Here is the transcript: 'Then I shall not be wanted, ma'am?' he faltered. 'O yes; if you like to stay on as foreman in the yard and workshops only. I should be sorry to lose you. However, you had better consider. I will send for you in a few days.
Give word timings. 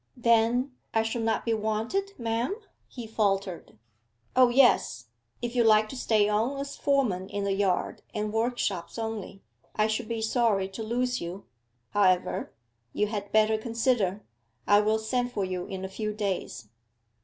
'Then 0.17 0.71
I 0.95 1.03
shall 1.03 1.21
not 1.21 1.45
be 1.45 1.53
wanted, 1.53 2.17
ma'am?' 2.17 2.55
he 2.87 3.05
faltered. 3.05 3.77
'O 4.35 4.49
yes; 4.49 5.05
if 5.43 5.55
you 5.55 5.63
like 5.63 5.89
to 5.89 5.95
stay 5.95 6.27
on 6.27 6.57
as 6.59 6.75
foreman 6.75 7.29
in 7.29 7.43
the 7.43 7.53
yard 7.53 8.01
and 8.11 8.33
workshops 8.33 8.97
only. 8.97 9.43
I 9.75 9.85
should 9.85 10.07
be 10.07 10.19
sorry 10.23 10.69
to 10.69 10.81
lose 10.81 11.21
you. 11.21 11.45
However, 11.91 12.51
you 12.93 13.05
had 13.09 13.31
better 13.31 13.59
consider. 13.59 14.23
I 14.65 14.79
will 14.81 14.97
send 14.97 15.31
for 15.33 15.45
you 15.45 15.67
in 15.67 15.85
a 15.85 15.87
few 15.87 16.15
days. 16.15 16.69